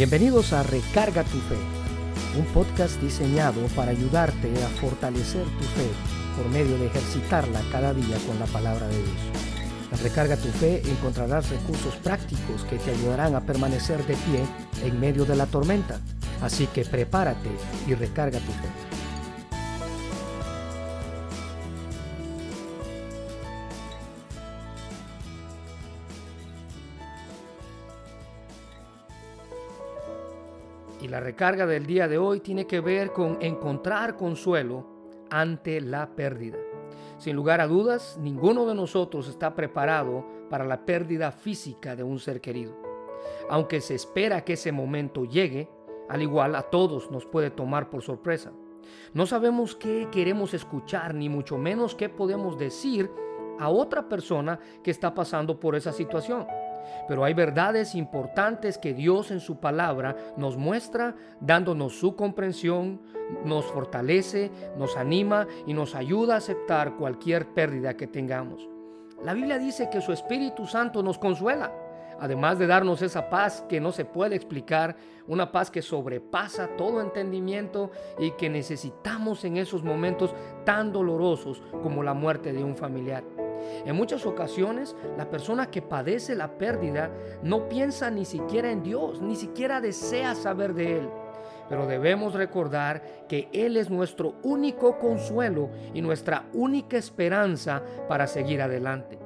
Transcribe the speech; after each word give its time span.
Bienvenidos 0.00 0.54
a 0.54 0.62
Recarga 0.62 1.24
tu 1.24 1.36
Fe, 1.40 1.58
un 2.38 2.46
podcast 2.54 2.98
diseñado 3.02 3.60
para 3.76 3.90
ayudarte 3.90 4.50
a 4.64 4.68
fortalecer 4.80 5.44
tu 5.44 5.64
fe 5.64 5.90
por 6.38 6.48
medio 6.48 6.78
de 6.78 6.86
ejercitarla 6.86 7.60
cada 7.70 7.92
día 7.92 8.16
con 8.26 8.38
la 8.38 8.46
palabra 8.46 8.88
de 8.88 8.96
Dios. 8.96 10.02
Recarga 10.02 10.38
tu 10.38 10.48
Fe 10.52 10.80
encontrarás 10.90 11.50
recursos 11.50 11.94
prácticos 11.96 12.64
que 12.70 12.78
te 12.78 12.92
ayudarán 12.92 13.34
a 13.34 13.42
permanecer 13.42 13.98
de 14.06 14.14
pie 14.14 14.42
en 14.82 14.98
medio 14.98 15.26
de 15.26 15.36
la 15.36 15.44
tormenta. 15.44 16.00
Así 16.40 16.66
que 16.68 16.86
prepárate 16.86 17.50
y 17.86 17.92
recarga 17.92 18.38
tu 18.38 18.52
fe. 18.52 18.89
La 31.10 31.18
recarga 31.18 31.66
del 31.66 31.86
día 31.86 32.06
de 32.06 32.18
hoy 32.18 32.38
tiene 32.38 32.68
que 32.68 32.78
ver 32.78 33.12
con 33.12 33.38
encontrar 33.40 34.16
consuelo 34.16 34.86
ante 35.28 35.80
la 35.80 36.14
pérdida. 36.14 36.58
Sin 37.18 37.34
lugar 37.34 37.60
a 37.60 37.66
dudas, 37.66 38.16
ninguno 38.20 38.64
de 38.64 38.76
nosotros 38.76 39.28
está 39.28 39.56
preparado 39.56 40.24
para 40.48 40.64
la 40.64 40.86
pérdida 40.86 41.32
física 41.32 41.96
de 41.96 42.04
un 42.04 42.20
ser 42.20 42.40
querido. 42.40 42.76
Aunque 43.48 43.80
se 43.80 43.96
espera 43.96 44.44
que 44.44 44.52
ese 44.52 44.70
momento 44.70 45.24
llegue, 45.24 45.68
al 46.08 46.22
igual 46.22 46.54
a 46.54 46.62
todos 46.62 47.10
nos 47.10 47.26
puede 47.26 47.50
tomar 47.50 47.90
por 47.90 48.02
sorpresa. 48.02 48.52
No 49.12 49.26
sabemos 49.26 49.74
qué 49.74 50.06
queremos 50.12 50.54
escuchar, 50.54 51.14
ni 51.14 51.28
mucho 51.28 51.58
menos 51.58 51.96
qué 51.96 52.08
podemos 52.08 52.56
decir 52.56 53.10
a 53.58 53.68
otra 53.68 54.08
persona 54.08 54.60
que 54.84 54.92
está 54.92 55.12
pasando 55.12 55.58
por 55.58 55.74
esa 55.74 55.92
situación. 55.92 56.46
Pero 57.08 57.24
hay 57.24 57.34
verdades 57.34 57.94
importantes 57.94 58.78
que 58.78 58.94
Dios 58.94 59.30
en 59.30 59.40
su 59.40 59.58
palabra 59.58 60.16
nos 60.36 60.56
muestra, 60.56 61.14
dándonos 61.40 61.98
su 61.98 62.16
comprensión, 62.16 63.00
nos 63.44 63.66
fortalece, 63.66 64.50
nos 64.76 64.96
anima 64.96 65.46
y 65.66 65.74
nos 65.74 65.94
ayuda 65.94 66.34
a 66.34 66.38
aceptar 66.38 66.96
cualquier 66.96 67.52
pérdida 67.54 67.96
que 67.96 68.06
tengamos. 68.06 68.68
La 69.22 69.34
Biblia 69.34 69.58
dice 69.58 69.90
que 69.90 70.00
su 70.00 70.12
Espíritu 70.12 70.66
Santo 70.66 71.02
nos 71.02 71.18
consuela, 71.18 71.72
además 72.18 72.58
de 72.58 72.66
darnos 72.66 73.02
esa 73.02 73.28
paz 73.28 73.64
que 73.68 73.80
no 73.80 73.92
se 73.92 74.04
puede 74.04 74.36
explicar, 74.36 74.96
una 75.26 75.52
paz 75.52 75.70
que 75.70 75.82
sobrepasa 75.82 76.68
todo 76.76 77.00
entendimiento 77.00 77.90
y 78.18 78.32
que 78.32 78.48
necesitamos 78.48 79.44
en 79.44 79.58
esos 79.58 79.84
momentos 79.84 80.34
tan 80.64 80.92
dolorosos 80.92 81.62
como 81.82 82.02
la 82.02 82.14
muerte 82.14 82.52
de 82.52 82.64
un 82.64 82.76
familiar. 82.76 83.24
En 83.84 83.96
muchas 83.96 84.26
ocasiones, 84.26 84.96
la 85.16 85.30
persona 85.30 85.70
que 85.70 85.82
padece 85.82 86.34
la 86.34 86.58
pérdida 86.58 87.10
no 87.42 87.68
piensa 87.68 88.10
ni 88.10 88.24
siquiera 88.24 88.70
en 88.70 88.82
Dios, 88.82 89.20
ni 89.20 89.36
siquiera 89.36 89.80
desea 89.80 90.34
saber 90.34 90.74
de 90.74 90.98
Él. 90.98 91.08
Pero 91.68 91.86
debemos 91.86 92.34
recordar 92.34 93.26
que 93.28 93.48
Él 93.52 93.76
es 93.76 93.90
nuestro 93.90 94.34
único 94.42 94.98
consuelo 94.98 95.70
y 95.94 96.02
nuestra 96.02 96.46
única 96.52 96.96
esperanza 96.96 97.82
para 98.08 98.26
seguir 98.26 98.60
adelante. 98.60 99.18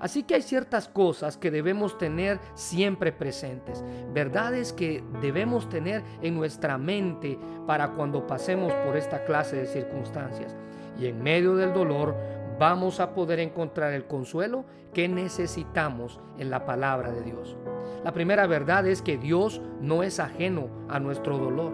Así 0.00 0.22
que 0.22 0.34
hay 0.34 0.42
ciertas 0.42 0.88
cosas 0.88 1.36
que 1.36 1.50
debemos 1.50 1.98
tener 1.98 2.40
siempre 2.54 3.12
presentes, 3.12 3.84
verdades 4.14 4.72
que 4.72 5.04
debemos 5.20 5.68
tener 5.68 6.02
en 6.22 6.34
nuestra 6.34 6.78
mente 6.78 7.38
para 7.66 7.90
cuando 7.90 8.26
pasemos 8.26 8.72
por 8.86 8.96
esta 8.96 9.24
clase 9.24 9.56
de 9.56 9.66
circunstancias. 9.66 10.56
Y 10.98 11.06
en 11.06 11.22
medio 11.22 11.54
del 11.54 11.74
dolor 11.74 12.16
vamos 12.60 13.00
a 13.00 13.14
poder 13.14 13.40
encontrar 13.40 13.94
el 13.94 14.04
consuelo 14.04 14.66
que 14.92 15.08
necesitamos 15.08 16.20
en 16.38 16.50
la 16.50 16.66
palabra 16.66 17.10
de 17.10 17.22
Dios. 17.22 17.56
La 18.04 18.12
primera 18.12 18.46
verdad 18.46 18.86
es 18.86 19.00
que 19.00 19.16
Dios 19.16 19.62
no 19.80 20.02
es 20.02 20.20
ajeno 20.20 20.68
a 20.86 21.00
nuestro 21.00 21.38
dolor. 21.38 21.72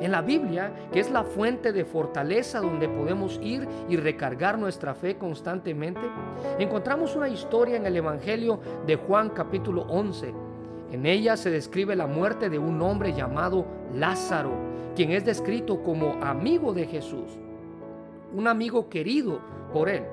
En 0.00 0.10
la 0.10 0.22
Biblia, 0.22 0.72
que 0.92 1.00
es 1.00 1.10
la 1.10 1.24
fuente 1.24 1.74
de 1.74 1.84
fortaleza 1.84 2.60
donde 2.60 2.88
podemos 2.88 3.38
ir 3.42 3.68
y 3.90 3.98
recargar 3.98 4.58
nuestra 4.58 4.94
fe 4.94 5.18
constantemente, 5.18 6.00
encontramos 6.58 7.14
una 7.14 7.28
historia 7.28 7.76
en 7.76 7.84
el 7.84 7.96
Evangelio 7.96 8.60
de 8.86 8.96
Juan 8.96 9.28
capítulo 9.28 9.82
11. 9.90 10.32
En 10.90 11.04
ella 11.04 11.36
se 11.36 11.50
describe 11.50 11.94
la 11.94 12.06
muerte 12.06 12.48
de 12.48 12.58
un 12.58 12.80
hombre 12.80 13.12
llamado 13.12 13.66
Lázaro, 13.92 14.52
quien 14.96 15.10
es 15.10 15.26
descrito 15.26 15.82
como 15.82 16.14
amigo 16.24 16.72
de 16.72 16.86
Jesús, 16.86 17.28
un 18.32 18.48
amigo 18.48 18.88
querido 18.88 19.57
por 19.72 19.88
Él. 19.88 20.04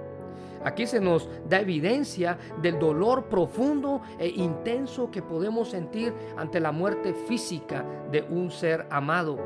Aquí 0.64 0.88
se 0.88 1.00
nos 1.00 1.30
da 1.48 1.60
evidencia 1.60 2.40
del 2.60 2.80
dolor 2.80 3.26
profundo 3.26 4.02
e 4.18 4.28
intenso 4.30 5.12
que 5.12 5.22
podemos 5.22 5.70
sentir 5.70 6.12
ante 6.38 6.60
la 6.60 6.72
muerte 6.72 7.14
física 7.14 7.86
de 8.12 8.24
un 8.24 8.50
ser 8.50 8.88
amado, 8.90 9.38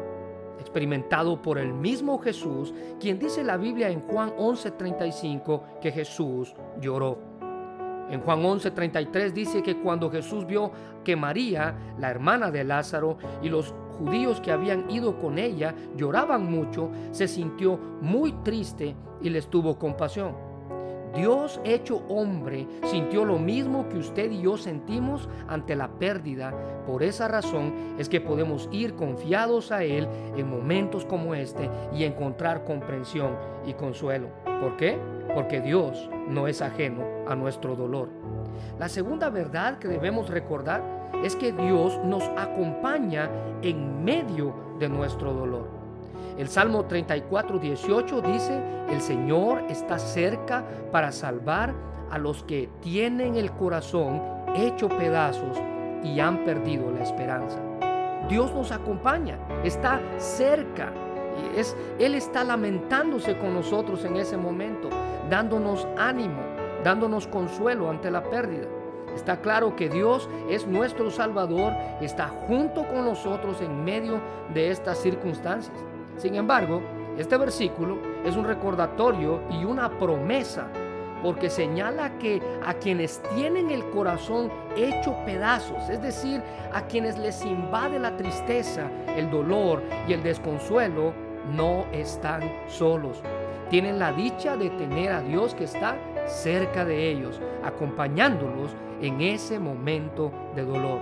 experimentado 0.62 1.42
por 1.42 1.58
el 1.58 1.74
mismo 1.74 2.20
Jesús, 2.20 2.74
quien 3.02 3.20
dice 3.20 3.44
la 3.44 3.58
Biblia 3.58 3.90
en 3.90 4.00
Juan 4.08 4.32
11:35 4.38 5.80
que 5.82 5.92
Jesús 5.92 6.56
lloró. 6.80 7.18
En 8.10 8.22
Juan 8.22 8.42
11:33 8.44 9.34
dice 9.34 9.62
que 9.62 9.78
cuando 9.78 10.10
Jesús 10.10 10.46
vio 10.46 10.72
que 11.04 11.18
María, 11.18 11.76
la 12.00 12.10
hermana 12.10 12.50
de 12.50 12.64
Lázaro, 12.64 13.18
y 13.42 13.50
los 13.50 13.76
judíos 14.00 14.42
que 14.42 14.52
habían 14.52 14.90
ido 14.90 15.20
con 15.20 15.38
ella 15.38 15.76
lloraban 15.96 16.50
mucho, 16.50 16.90
se 17.12 17.28
sintió 17.28 17.78
muy 18.02 18.32
triste 18.44 18.96
y 19.22 19.30
les 19.30 19.48
tuvo 19.48 19.78
compasión. 19.78 20.50
Dios 21.16 21.60
hecho 21.64 22.04
hombre 22.08 22.68
sintió 22.84 23.26
lo 23.26 23.40
mismo 23.40 23.90
que 23.90 23.98
usted 23.98 24.32
y 24.32 24.42
yo 24.42 24.58
sentimos 24.58 25.28
ante 25.48 25.76
la 25.76 25.88
pérdida. 25.88 26.54
Por 26.86 27.02
esa 27.02 27.28
razón 27.28 27.74
es 27.98 28.08
que 28.08 28.22
podemos 28.22 28.70
ir 28.72 28.94
confiados 28.94 29.72
a 29.72 29.84
Él 29.84 30.08
en 30.36 30.50
momentos 30.50 31.06
como 31.06 31.34
este 31.34 31.70
y 31.94 32.04
encontrar 32.04 32.64
comprensión 32.64 33.36
y 33.66 33.74
consuelo. 33.74 34.28
¿Por 34.62 34.78
qué? 34.78 34.98
Porque 35.34 35.62
Dios 35.62 36.10
no 36.28 36.48
es 36.48 36.62
ajeno 36.62 37.04
a 37.28 37.36
nuestro 37.36 37.76
dolor. 37.76 38.10
La 38.80 38.90
segunda 38.90 39.30
verdad 39.30 39.78
que 39.80 39.88
debemos 39.88 40.30
recordar 40.30 40.82
es 41.24 41.36
que 41.36 41.52
Dios 41.52 42.00
nos 42.04 42.24
acompaña 42.38 43.30
en 43.62 44.04
medio 44.04 44.54
de 44.80 44.90
nuestro 44.90 45.34
dolor. 45.34 45.68
El 46.38 46.48
Salmo 46.48 46.86
34, 46.86 47.60
18 47.60 48.22
dice, 48.22 48.62
el 48.90 49.02
Señor 49.02 49.64
está 49.70 50.00
cerca 50.00 50.64
para 50.92 51.12
salvar 51.12 51.74
a 52.10 52.18
los 52.18 52.44
que 52.44 52.70
tienen 52.82 53.36
el 53.36 53.52
corazón 53.52 54.22
hecho 54.56 54.88
pedazos 54.88 55.58
y 56.04 56.20
han 56.20 56.46
perdido 56.46 56.92
la 56.92 57.04
esperanza. 57.04 57.60
Dios 58.30 58.54
nos 58.54 58.72
acompaña, 58.72 59.38
está 59.64 60.00
cerca. 60.18 60.92
Es, 61.56 61.76
Él 62.00 62.16
está 62.16 62.44
lamentándose 62.44 63.38
con 63.38 63.54
nosotros 63.54 64.06
en 64.06 64.16
ese 64.16 64.38
momento, 64.38 64.90
dándonos 65.30 65.88
ánimo, 65.98 66.42
dándonos 66.84 67.28
consuelo 67.28 67.90
ante 67.90 68.12
la 68.12 68.24
pérdida. 68.24 68.68
Está 69.16 69.42
claro 69.42 69.76
que 69.76 69.90
Dios 69.90 70.30
es 70.50 70.68
nuestro 70.68 71.10
Salvador, 71.12 71.74
está 72.02 72.28
junto 72.28 72.88
con 72.88 73.06
nosotros 73.06 73.60
en 73.62 73.84
medio 73.84 74.20
de 74.54 74.72
estas 74.72 75.00
circunstancias. 75.00 75.76
Sin 76.18 76.36
embargo, 76.36 76.82
este 77.18 77.38
versículo 77.38 77.98
es 78.24 78.36
un 78.36 78.46
recordatorio 78.46 79.42
y 79.50 79.66
una 79.66 79.90
promesa 79.90 80.68
porque 81.22 81.50
señala 81.50 82.18
que 82.18 82.42
a 82.66 82.76
quienes 82.76 83.22
tienen 83.36 83.70
el 83.72 83.90
corazón 83.90 84.50
hecho 84.76 85.16
pedazos, 85.26 85.90
es 85.90 86.02
decir, 86.02 86.42
a 86.74 86.84
quienes 86.84 87.18
les 87.18 87.44
invade 87.46 88.00
la 88.00 88.16
tristeza, 88.16 88.90
el 89.16 89.30
dolor 89.30 89.84
y 90.08 90.14
el 90.14 90.24
desconsuelo, 90.24 91.14
no 91.56 91.86
están 91.92 92.42
solos. 92.68 93.22
Tienen 93.70 94.00
la 94.00 94.12
dicha 94.12 94.56
de 94.58 94.70
tener 94.72 95.12
a 95.12 95.22
Dios 95.22 95.54
que 95.54 95.66
está 95.66 95.96
cerca 96.30 96.86
de 96.86 97.10
ellos, 97.10 97.42
acompañándolos 97.64 98.76
en 99.02 99.22
ese 99.22 99.60
momento 99.60 100.32
de 100.56 100.64
dolor. 100.64 101.00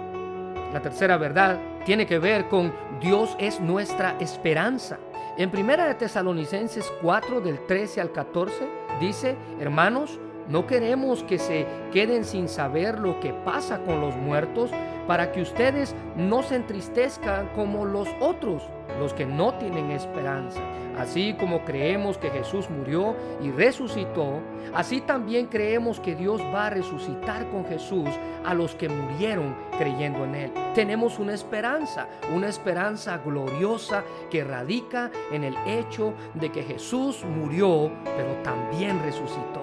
La 0.74 0.82
tercera 0.82 1.18
verdad 1.18 1.60
tiene 1.86 2.06
que 2.06 2.20
ver 2.20 2.48
con 2.48 2.74
Dios 3.00 3.36
es 3.40 3.60
nuestra 3.60 4.18
esperanza. 4.20 5.00
En 5.38 5.52
primera 5.52 5.86
de 5.86 5.96
Tesalonicenses 5.96 6.92
4 7.02 7.42
del 7.42 7.66
13 7.66 8.02
al 8.02 8.12
14 8.12 8.68
dice, 9.00 9.38
hermanos, 9.60 10.20
no 10.50 10.66
queremos 10.66 11.24
que 11.24 11.40
se 11.40 11.66
queden 11.92 12.24
sin 12.26 12.48
saber 12.48 13.00
lo 13.00 13.20
que 13.20 13.34
pasa 13.34 13.80
con 13.84 14.02
los 14.02 14.16
muertos 14.16 14.72
para 15.06 15.32
que 15.32 15.42
ustedes 15.42 15.96
no 16.16 16.44
se 16.44 16.56
entristezcan 16.56 17.50
como 17.56 17.86
los 17.86 18.08
otros, 18.20 18.64
los 19.00 19.14
que 19.14 19.26
no 19.26 19.54
tienen 19.56 19.92
esperanza. 19.92 20.62
Así 20.98 21.36
como 21.36 21.64
creemos 21.64 22.18
que 22.18 22.32
Jesús 22.32 22.70
murió 22.70 23.16
y 23.42 23.52
resucitó, 23.52 24.40
así 24.74 25.00
también 25.02 25.46
creemos 25.46 26.00
que 26.00 26.16
Dios 26.16 26.42
va 26.54 26.68
a 26.68 26.70
resucitar 26.72 27.48
con 27.52 27.66
Jesús 27.66 28.10
a 28.44 28.56
los 28.56 28.74
que 28.74 28.90
murieron 28.90 29.56
creyendo 29.78 30.26
en 30.26 30.36
Él. 30.36 30.52
Tenemos 30.74 31.20
una 31.20 31.34
esperanza, 31.34 32.08
una 32.34 32.50
esperanza 32.50 33.20
gloriosa 33.20 34.04
que 34.32 34.44
radica 34.44 35.12
en 35.32 35.44
el 35.44 35.56
hecho 35.68 36.14
de 36.34 36.52
que 36.52 36.64
Jesús 36.64 37.24
murió, 37.24 37.92
pero 38.04 38.34
también 38.44 39.00
resucitó. 39.04 39.62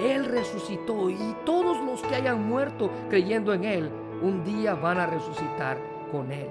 Él 0.00 0.26
resucitó 0.26 1.10
y 1.10 1.34
todos 1.44 1.84
los 1.84 2.02
que 2.02 2.14
hayan 2.14 2.46
muerto 2.46 2.88
creyendo 3.10 3.52
en 3.52 3.64
Él, 3.64 3.90
un 4.22 4.44
día 4.44 4.74
van 4.74 4.98
a 4.98 5.06
resucitar 5.06 5.76
con 6.12 6.30
Él. 6.30 6.48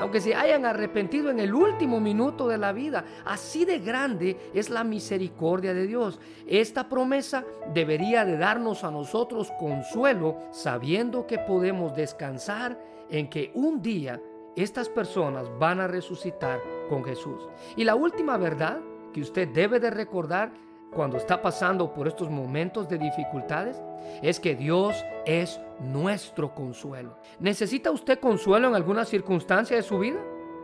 Aunque 0.00 0.20
se 0.20 0.34
hayan 0.34 0.64
arrepentido 0.64 1.30
en 1.30 1.40
el 1.40 1.54
último 1.54 2.00
minuto 2.00 2.48
de 2.48 2.58
la 2.58 2.72
vida. 2.72 3.04
Así 3.24 3.64
de 3.64 3.78
grande 3.78 4.50
es 4.54 4.70
la 4.70 4.84
misericordia 4.84 5.74
de 5.74 5.86
Dios. 5.86 6.20
Esta 6.46 6.88
promesa 6.88 7.44
debería 7.72 8.24
de 8.24 8.36
darnos 8.36 8.84
a 8.84 8.90
nosotros 8.90 9.52
consuelo 9.58 10.38
sabiendo 10.50 11.26
que 11.26 11.38
podemos 11.38 11.94
descansar 11.94 12.78
en 13.10 13.28
que 13.28 13.50
un 13.54 13.82
día 13.82 14.20
estas 14.56 14.88
personas 14.88 15.48
van 15.58 15.80
a 15.80 15.86
resucitar 15.86 16.60
con 16.88 17.04
Jesús. 17.04 17.48
Y 17.76 17.84
la 17.84 17.94
última 17.94 18.36
verdad 18.36 18.80
que 19.12 19.20
usted 19.20 19.48
debe 19.48 19.80
de 19.80 19.90
recordar 19.90 20.52
cuando 20.94 21.16
está 21.16 21.40
pasando 21.40 21.92
por 21.92 22.08
estos 22.08 22.30
momentos 22.30 22.88
de 22.88 22.98
dificultades 22.98 23.80
es 24.22 24.40
que 24.40 24.54
Dios 24.56 25.04
es 25.26 25.60
nuestro 25.80 26.54
consuelo. 26.54 27.18
¿Necesita 27.38 27.90
usted 27.90 28.18
consuelo 28.18 28.68
en 28.68 28.74
alguna 28.74 29.04
circunstancia 29.04 29.76
de 29.76 29.82
su 29.82 29.98
vida? 29.98 30.18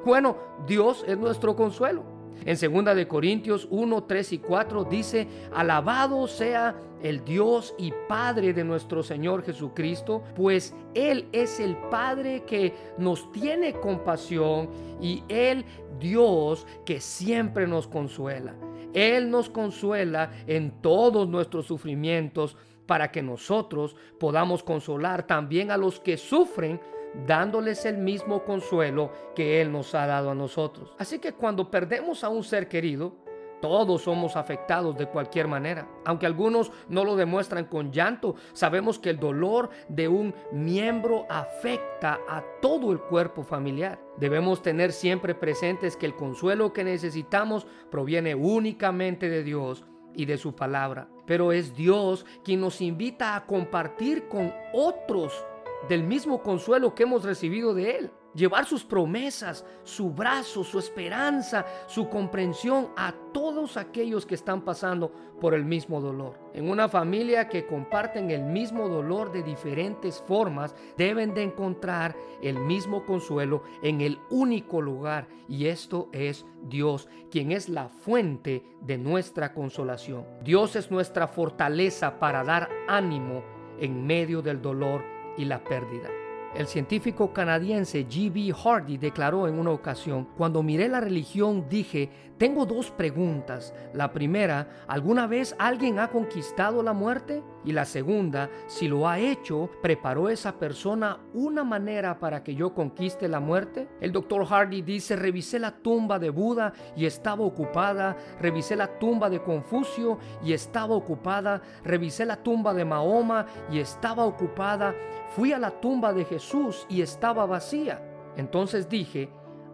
Bueno, 0.04 0.36
Dios 0.66 1.04
es 1.06 1.16
nuestro 1.18 1.54
consuelo. 1.54 2.02
En 2.44 2.58
2 2.58 2.96
de 2.96 3.08
Corintios 3.08 3.66
1, 3.70 4.04
3 4.04 4.32
y 4.32 4.38
4 4.38 4.84
dice, 4.84 5.28
alabado 5.54 6.26
sea 6.26 6.74
el 7.02 7.24
Dios 7.24 7.74
y 7.78 7.92
Padre 8.08 8.52
de 8.52 8.64
nuestro 8.64 9.02
Señor 9.02 9.44
Jesucristo, 9.44 10.22
pues 10.34 10.74
Él 10.94 11.28
es 11.32 11.60
el 11.60 11.76
Padre 11.76 12.42
que 12.46 12.74
nos 12.98 13.30
tiene 13.32 13.74
compasión 13.74 14.68
y 15.00 15.22
Él 15.28 15.64
Dios 15.98 16.66
que 16.84 17.00
siempre 17.00 17.66
nos 17.66 17.86
consuela. 17.86 18.54
Él 18.94 19.30
nos 19.30 19.50
consuela 19.50 20.30
en 20.46 20.80
todos 20.80 21.28
nuestros 21.28 21.66
sufrimientos 21.66 22.56
para 22.86 23.10
que 23.10 23.22
nosotros 23.22 23.96
podamos 24.18 24.62
consolar 24.62 25.26
también 25.26 25.70
a 25.70 25.76
los 25.76 26.00
que 26.00 26.16
sufren 26.16 26.80
dándoles 27.26 27.84
el 27.84 27.98
mismo 27.98 28.44
consuelo 28.44 29.12
que 29.34 29.60
Él 29.60 29.70
nos 29.70 29.94
ha 29.94 30.06
dado 30.06 30.30
a 30.30 30.34
nosotros. 30.34 30.94
Así 30.98 31.18
que 31.18 31.32
cuando 31.32 31.70
perdemos 31.70 32.24
a 32.24 32.28
un 32.28 32.42
ser 32.42 32.68
querido, 32.68 33.16
todos 33.64 34.02
somos 34.02 34.36
afectados 34.36 34.94
de 34.98 35.06
cualquier 35.06 35.48
manera. 35.48 35.88
Aunque 36.04 36.26
algunos 36.26 36.70
no 36.90 37.02
lo 37.02 37.16
demuestran 37.16 37.64
con 37.64 37.92
llanto, 37.92 38.34
sabemos 38.52 38.98
que 38.98 39.08
el 39.08 39.18
dolor 39.18 39.70
de 39.88 40.06
un 40.06 40.34
miembro 40.52 41.24
afecta 41.30 42.20
a 42.28 42.44
todo 42.60 42.92
el 42.92 43.00
cuerpo 43.00 43.42
familiar. 43.42 43.98
Debemos 44.18 44.60
tener 44.60 44.92
siempre 44.92 45.34
presentes 45.34 45.96
que 45.96 46.04
el 46.04 46.14
consuelo 46.14 46.74
que 46.74 46.84
necesitamos 46.84 47.66
proviene 47.90 48.34
únicamente 48.34 49.30
de 49.30 49.42
Dios 49.42 49.82
y 50.14 50.26
de 50.26 50.36
su 50.36 50.54
palabra. 50.54 51.08
Pero 51.24 51.50
es 51.50 51.74
Dios 51.74 52.26
quien 52.44 52.60
nos 52.60 52.82
invita 52.82 53.34
a 53.34 53.46
compartir 53.46 54.28
con 54.28 54.52
otros 54.74 55.42
del 55.88 56.02
mismo 56.04 56.42
consuelo 56.42 56.94
que 56.94 57.04
hemos 57.04 57.24
recibido 57.24 57.72
de 57.72 57.96
Él. 57.96 58.10
Llevar 58.34 58.66
sus 58.66 58.84
promesas, 58.84 59.64
su 59.84 60.10
brazo, 60.10 60.64
su 60.64 60.78
esperanza, 60.78 61.64
su 61.86 62.08
comprensión 62.08 62.88
a 62.96 63.14
todos 63.32 63.76
aquellos 63.76 64.26
que 64.26 64.34
están 64.34 64.62
pasando 64.62 65.12
por 65.40 65.54
el 65.54 65.64
mismo 65.64 66.00
dolor. 66.00 66.38
En 66.52 66.68
una 66.68 66.88
familia 66.88 67.48
que 67.48 67.66
comparten 67.66 68.30
el 68.30 68.42
mismo 68.42 68.88
dolor 68.88 69.30
de 69.30 69.42
diferentes 69.42 70.20
formas, 70.26 70.74
deben 70.96 71.32
de 71.34 71.42
encontrar 71.42 72.16
el 72.42 72.58
mismo 72.58 73.04
consuelo 73.06 73.62
en 73.82 74.00
el 74.00 74.18
único 74.30 74.80
lugar 74.80 75.28
y 75.48 75.66
esto 75.66 76.08
es 76.12 76.44
Dios, 76.62 77.08
quien 77.30 77.52
es 77.52 77.68
la 77.68 77.88
fuente 77.88 78.64
de 78.80 78.98
nuestra 78.98 79.54
consolación. 79.54 80.26
Dios 80.42 80.74
es 80.76 80.90
nuestra 80.90 81.28
fortaleza 81.28 82.18
para 82.18 82.42
dar 82.42 82.68
ánimo 82.88 83.42
en 83.78 84.06
medio 84.06 84.42
del 84.42 84.60
dolor 84.60 85.04
y 85.36 85.44
la 85.44 85.62
pérdida. 85.62 86.08
El 86.54 86.68
científico 86.68 87.32
canadiense 87.32 88.06
G.B. 88.06 88.54
Hardy 88.54 88.96
declaró 88.96 89.48
en 89.48 89.58
una 89.58 89.72
ocasión, 89.72 90.28
cuando 90.36 90.62
miré 90.62 90.88
la 90.88 91.00
religión 91.00 91.68
dije, 91.68 92.10
tengo 92.38 92.64
dos 92.64 92.92
preguntas. 92.92 93.74
La 93.92 94.12
primera, 94.12 94.68
¿alguna 94.86 95.26
vez 95.26 95.56
alguien 95.58 95.98
ha 95.98 96.08
conquistado 96.08 96.82
la 96.82 96.92
muerte? 96.92 97.42
Y 97.64 97.72
la 97.72 97.84
segunda, 97.84 98.50
si 98.66 98.86
lo 98.86 99.08
ha 99.08 99.18
hecho, 99.18 99.70
¿preparó 99.82 100.28
esa 100.28 100.58
persona 100.58 101.18
una 101.32 101.64
manera 101.64 102.18
para 102.18 102.44
que 102.44 102.54
yo 102.54 102.72
conquiste 102.72 103.28
la 103.28 103.40
muerte? 103.40 103.88
El 104.00 104.12
doctor 104.12 104.44
Hardy 104.44 104.82
dice, 104.82 105.16
revisé 105.16 105.58
la 105.58 105.72
tumba 105.72 106.18
de 106.18 106.30
Buda 106.30 106.72
y 106.96 107.06
estaba 107.06 107.44
ocupada, 107.44 108.16
revisé 108.40 108.76
la 108.76 108.98
tumba 108.98 109.30
de 109.30 109.42
Confucio 109.42 110.18
y 110.44 110.52
estaba 110.52 110.94
ocupada, 110.94 111.62
revisé 111.82 112.24
la 112.24 112.36
tumba 112.36 112.74
de 112.74 112.84
Mahoma 112.84 113.46
y 113.70 113.78
estaba 113.78 114.24
ocupada, 114.24 114.94
fui 115.34 115.52
a 115.52 115.58
la 115.58 115.70
tumba 115.70 116.12
de 116.12 116.24
Jesús 116.24 116.86
y 116.88 117.02
estaba 117.02 117.44
vacía. 117.46 118.00
Entonces 118.36 118.88
dije, 118.88 119.28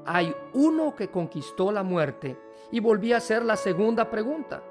hay 0.06 0.34
uno 0.54 0.94
que 0.94 1.08
conquistó 1.08 1.70
la 1.70 1.82
muerte 1.82 2.38
y 2.70 2.80
volví 2.80 3.12
a 3.12 3.18
hacer 3.18 3.44
la 3.44 3.56
segunda 3.56 4.10
pregunta. 4.10 4.62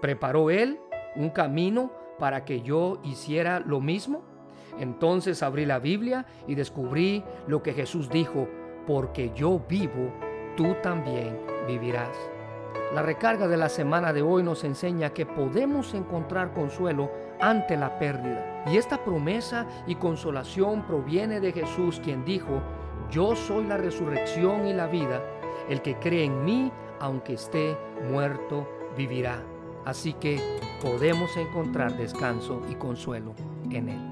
¿Preparó 0.00 0.50
él 0.50 0.78
un 1.16 1.30
camino 1.30 1.90
para 2.18 2.44
que 2.44 2.62
yo 2.62 3.00
hiciera 3.02 3.60
lo 3.60 3.80
mismo? 3.80 4.22
Entonces 4.78 5.42
abrí 5.42 5.66
la 5.66 5.78
Biblia 5.78 6.26
y 6.46 6.54
descubrí 6.54 7.24
lo 7.46 7.62
que 7.62 7.72
Jesús 7.72 8.08
dijo, 8.08 8.46
porque 8.86 9.32
yo 9.34 9.60
vivo, 9.68 10.12
tú 10.56 10.76
también 10.82 11.40
vivirás. 11.66 12.35
La 12.94 13.02
recarga 13.02 13.48
de 13.48 13.56
la 13.56 13.68
semana 13.68 14.12
de 14.12 14.22
hoy 14.22 14.42
nos 14.42 14.62
enseña 14.62 15.10
que 15.10 15.26
podemos 15.26 15.92
encontrar 15.92 16.52
consuelo 16.54 17.10
ante 17.40 17.76
la 17.76 17.98
pérdida. 17.98 18.64
Y 18.66 18.76
esta 18.76 19.02
promesa 19.02 19.66
y 19.86 19.96
consolación 19.96 20.86
proviene 20.86 21.40
de 21.40 21.52
Jesús, 21.52 22.00
quien 22.02 22.24
dijo, 22.24 22.62
yo 23.10 23.34
soy 23.34 23.64
la 23.66 23.76
resurrección 23.76 24.66
y 24.66 24.72
la 24.72 24.86
vida, 24.86 25.20
el 25.68 25.82
que 25.82 25.96
cree 25.96 26.24
en 26.24 26.44
mí, 26.44 26.72
aunque 27.00 27.34
esté 27.34 27.76
muerto, 28.08 28.68
vivirá. 28.96 29.42
Así 29.84 30.14
que 30.14 30.40
podemos 30.80 31.36
encontrar 31.36 31.96
descanso 31.96 32.62
y 32.70 32.76
consuelo 32.76 33.34
en 33.70 33.88
Él. 33.88 34.05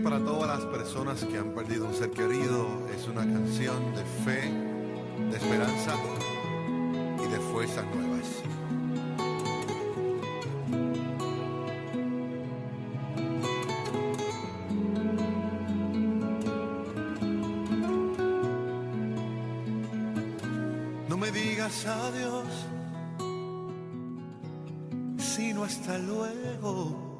Para 0.00 0.18
todas 0.18 0.48
las 0.48 0.66
personas 0.66 1.22
que 1.22 1.36
han 1.38 1.50
perdido 1.54 1.86
un 1.86 1.94
ser 1.94 2.10
querido. 2.10 2.66
Es 2.96 3.06
una 3.06 3.20
canción 3.20 3.94
de 3.94 4.04
fe, 4.24 4.50
de 5.30 5.36
esperanza 5.36 5.94
y 7.22 7.30
de 7.30 7.38
fuerzas 7.38 7.84
nuevas. 7.94 8.42
No 21.08 21.16
me 21.18 21.30
digas 21.30 21.86
adiós, 21.86 22.48
sino 25.18 25.64
hasta 25.64 25.98
luego. 25.98 27.11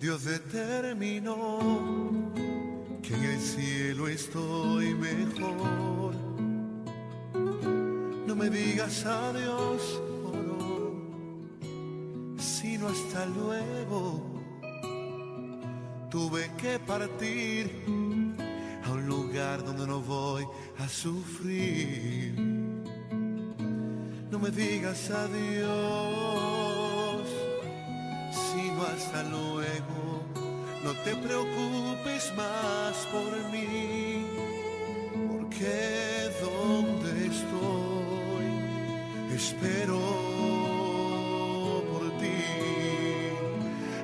Dios 0.00 0.24
determinó 0.24 1.58
que 3.02 3.14
en 3.14 3.22
el 3.22 3.38
cielo 3.38 4.08
estoy 4.08 4.94
mejor. 4.94 6.14
No 8.26 8.34
me 8.34 8.48
digas 8.48 9.04
adiós, 9.04 10.00
no, 10.32 10.94
sino 12.38 12.88
hasta 12.88 13.26
luego. 13.26 14.24
Tuve 16.10 16.50
que 16.56 16.78
partir 16.78 17.70
a 18.82 18.92
un 18.92 19.06
lugar 19.06 19.62
donde 19.62 19.86
no 19.86 20.00
voy 20.00 20.46
a 20.78 20.88
sufrir. 20.88 22.40
No 24.30 24.38
me 24.38 24.50
digas 24.50 25.10
adiós, 25.10 26.49
hasta 28.94 29.22
luego. 29.24 30.22
No 30.82 30.94
te 31.04 31.14
preocupes 31.14 32.32
más 32.36 33.06
por 33.12 33.30
mí, 33.52 34.24
porque 35.28 36.30
donde 36.40 37.26
estoy 37.26 38.46
espero 39.34 40.00
por 41.90 42.04
ti. 42.18 42.42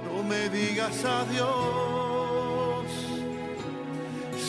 No 0.07 0.17
me 0.23 0.51
digas 0.51 1.03
adiós, 1.05 2.87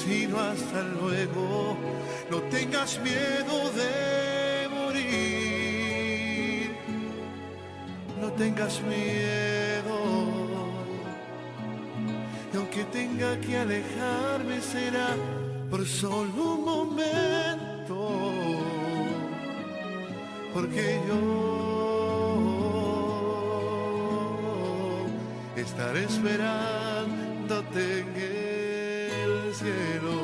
sino 0.03 0.37
hasta 0.39 0.83
luego. 0.83 1.77
No 2.29 2.41
tengas 2.55 2.99
miedo 2.99 3.71
de 3.79 3.93
morir, 4.69 6.69
no 8.19 8.27
tengas 8.33 8.81
miedo. 8.81 10.26
Y 12.57 12.59
aunque 12.59 12.83
tenga 12.85 13.39
que 13.39 13.55
alejarme 13.55 14.59
será 14.61 15.09
por 15.69 15.85
solo 15.85 16.55
un 16.55 16.65
momento, 16.65 17.99
porque 20.55 20.99
yo 21.07 21.19
estaré 25.55 26.05
esperándote 26.05 27.99
en 27.99 28.07
el 28.15 29.53
cielo. 29.53 30.15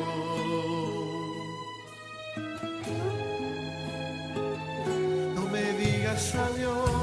No 5.35 5.43
me 5.51 5.73
digas 5.73 6.33
adiós. 6.33 7.02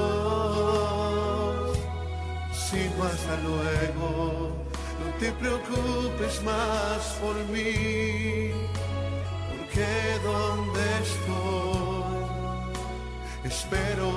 hasta 3.03 3.35
luego. 3.37 4.51
No 4.99 5.07
te 5.19 5.31
preocupes 5.31 6.41
más 6.43 7.17
por 7.21 7.35
mí, 7.53 8.51
porque 9.49 10.19
donde 10.23 10.81
estoy, 11.07 12.71
espero 13.43 14.11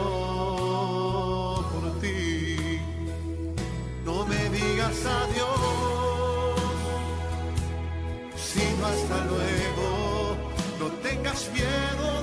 por 1.73 2.00
ti. 2.00 2.81
No 4.05 4.26
me 4.26 4.50
digas 4.50 4.99
adiós, 5.21 6.61
sino 8.37 8.87
hasta 8.87 9.17
luego 9.25 10.37
no 10.79 10.87
tengas 11.03 11.50
miedo 11.53 12.13